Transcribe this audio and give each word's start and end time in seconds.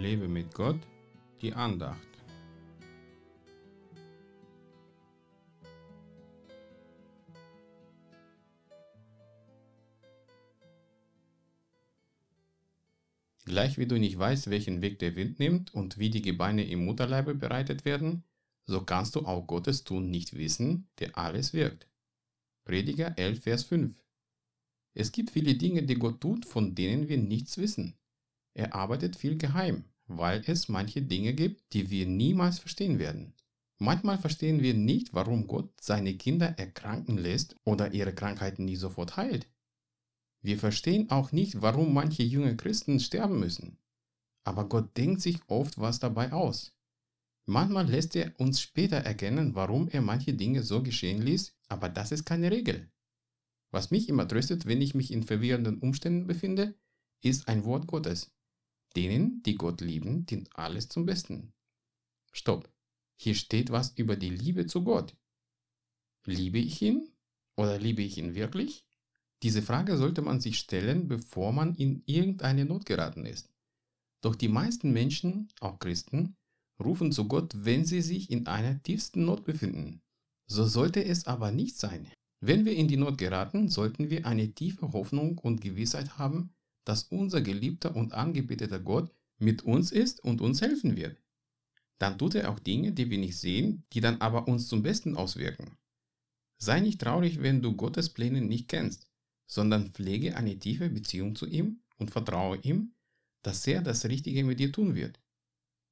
Lebe 0.00 0.28
mit 0.28 0.54
Gott, 0.54 0.80
die 1.42 1.52
Andacht. 1.52 2.08
Gleich 13.44 13.76
wie 13.76 13.86
du 13.86 13.98
nicht 13.98 14.18
weißt, 14.18 14.48
welchen 14.48 14.80
Weg 14.80 15.00
der 15.00 15.16
Wind 15.16 15.38
nimmt 15.38 15.74
und 15.74 15.98
wie 15.98 16.08
die 16.08 16.22
Gebeine 16.22 16.64
im 16.64 16.86
Mutterleibe 16.86 17.34
bereitet 17.34 17.84
werden, 17.84 18.24
so 18.64 18.80
kannst 18.80 19.16
du 19.16 19.26
auch 19.26 19.46
Gottes 19.46 19.84
Tun 19.84 20.10
nicht 20.10 20.34
wissen, 20.34 20.88
der 20.98 21.18
alles 21.18 21.52
wirkt. 21.52 21.86
Prediger 22.64 23.18
11, 23.18 23.42
Vers 23.42 23.64
5. 23.64 24.02
Es 24.94 25.12
gibt 25.12 25.30
viele 25.30 25.56
Dinge, 25.56 25.82
die 25.82 25.96
Gott 25.96 26.22
tut, 26.22 26.46
von 26.46 26.74
denen 26.74 27.10
wir 27.10 27.18
nichts 27.18 27.58
wissen. 27.58 27.99
Er 28.54 28.74
arbeitet 28.74 29.16
viel 29.16 29.36
geheim, 29.36 29.84
weil 30.06 30.42
es 30.46 30.68
manche 30.68 31.02
Dinge 31.02 31.34
gibt, 31.34 31.72
die 31.72 31.90
wir 31.90 32.06
niemals 32.06 32.58
verstehen 32.58 32.98
werden. 32.98 33.34
Manchmal 33.78 34.18
verstehen 34.18 34.62
wir 34.62 34.74
nicht, 34.74 35.14
warum 35.14 35.46
Gott 35.46 35.72
seine 35.80 36.14
Kinder 36.14 36.58
erkranken 36.58 37.16
lässt 37.16 37.56
oder 37.64 37.94
ihre 37.94 38.14
Krankheiten 38.14 38.64
nie 38.66 38.76
sofort 38.76 39.16
heilt. 39.16 39.46
Wir 40.42 40.58
verstehen 40.58 41.10
auch 41.10 41.32
nicht, 41.32 41.62
warum 41.62 41.94
manche 41.94 42.22
junge 42.22 42.56
Christen 42.56 43.00
sterben 43.00 43.40
müssen. 43.40 43.78
Aber 44.44 44.68
Gott 44.68 44.96
denkt 44.96 45.20
sich 45.20 45.38
oft 45.46 45.78
was 45.78 45.98
dabei 45.98 46.32
aus. 46.32 46.74
Manchmal 47.46 47.88
lässt 47.88 48.16
er 48.16 48.38
uns 48.38 48.60
später 48.60 48.98
erkennen, 48.98 49.54
warum 49.54 49.88
er 49.88 50.02
manche 50.02 50.34
Dinge 50.34 50.62
so 50.62 50.82
geschehen 50.82 51.22
ließ, 51.22 51.54
aber 51.68 51.88
das 51.88 52.12
ist 52.12 52.24
keine 52.24 52.50
Regel. 52.50 52.90
Was 53.70 53.90
mich 53.90 54.08
immer 54.08 54.26
tröstet, 54.26 54.66
wenn 54.66 54.82
ich 54.82 54.94
mich 54.94 55.12
in 55.12 55.22
verwirrenden 55.22 55.78
Umständen 55.78 56.26
befinde, 56.26 56.74
ist 57.22 57.48
ein 57.48 57.64
Wort 57.64 57.86
Gottes. 57.86 58.30
Denen, 58.96 59.42
die 59.44 59.54
Gott 59.54 59.80
lieben, 59.80 60.26
dient 60.26 60.56
alles 60.56 60.88
zum 60.88 61.06
Besten. 61.06 61.52
Stopp. 62.32 62.68
Hier 63.16 63.34
steht 63.34 63.70
was 63.70 63.92
über 63.96 64.16
die 64.16 64.30
Liebe 64.30 64.66
zu 64.66 64.82
Gott. 64.82 65.16
Liebe 66.24 66.58
ich 66.58 66.80
ihn? 66.82 67.08
Oder 67.56 67.78
liebe 67.78 68.02
ich 68.02 68.18
ihn 68.18 68.34
wirklich? 68.34 68.84
Diese 69.42 69.62
Frage 69.62 69.96
sollte 69.96 70.22
man 70.22 70.40
sich 70.40 70.58
stellen, 70.58 71.08
bevor 71.08 71.52
man 71.52 71.74
in 71.74 72.02
irgendeine 72.06 72.64
Not 72.64 72.84
geraten 72.86 73.24
ist. 73.26 73.48
Doch 74.22 74.34
die 74.34 74.48
meisten 74.48 74.92
Menschen, 74.92 75.48
auch 75.60 75.78
Christen, 75.78 76.36
rufen 76.82 77.12
zu 77.12 77.26
Gott, 77.26 77.52
wenn 77.56 77.84
sie 77.84 78.02
sich 78.02 78.30
in 78.30 78.46
einer 78.46 78.82
tiefsten 78.82 79.24
Not 79.24 79.44
befinden. 79.44 80.02
So 80.46 80.66
sollte 80.66 81.04
es 81.04 81.26
aber 81.26 81.52
nicht 81.52 81.78
sein. 81.78 82.08
Wenn 82.40 82.64
wir 82.64 82.74
in 82.74 82.88
die 82.88 82.96
Not 82.96 83.18
geraten, 83.18 83.68
sollten 83.68 84.10
wir 84.10 84.26
eine 84.26 84.52
tiefe 84.52 84.92
Hoffnung 84.92 85.38
und 85.38 85.60
Gewissheit 85.60 86.18
haben, 86.18 86.54
dass 86.84 87.04
unser 87.04 87.40
geliebter 87.40 87.94
und 87.94 88.12
angebeteter 88.12 88.80
Gott 88.80 89.12
mit 89.38 89.62
uns 89.62 89.92
ist 89.92 90.22
und 90.22 90.40
uns 90.40 90.60
helfen 90.60 90.96
wird. 90.96 91.20
Dann 91.98 92.18
tut 92.18 92.34
er 92.34 92.50
auch 92.50 92.58
Dinge, 92.58 92.92
die 92.92 93.10
wir 93.10 93.18
nicht 93.18 93.38
sehen, 93.38 93.84
die 93.92 94.00
dann 94.00 94.20
aber 94.20 94.48
uns 94.48 94.68
zum 94.68 94.82
Besten 94.82 95.16
auswirken. 95.16 95.76
Sei 96.58 96.80
nicht 96.80 97.00
traurig, 97.00 97.42
wenn 97.42 97.62
du 97.62 97.76
Gottes 97.76 98.10
Pläne 98.10 98.40
nicht 98.40 98.68
kennst, 98.68 99.08
sondern 99.46 99.92
pflege 99.92 100.36
eine 100.36 100.58
tiefe 100.58 100.88
Beziehung 100.88 101.34
zu 101.34 101.46
ihm 101.46 101.82
und 101.98 102.10
vertraue 102.10 102.58
ihm, 102.62 102.94
dass 103.42 103.66
er 103.66 103.82
das 103.82 104.04
Richtige 104.04 104.44
mit 104.44 104.60
dir 104.60 104.72
tun 104.72 104.94
wird. 104.94 105.20